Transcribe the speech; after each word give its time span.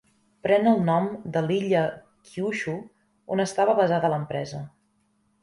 Pren 0.45 0.69
el 0.69 0.79
nom 0.85 1.09
de 1.35 1.43
l'illa 1.47 1.83
Kyushu, 2.31 2.75
on 3.37 3.45
estava 3.45 3.79
basada 3.83 4.13
l'empresa. 4.17 4.65